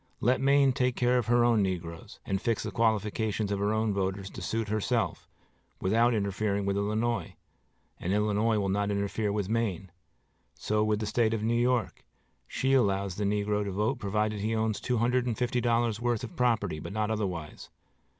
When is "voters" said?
3.93-4.31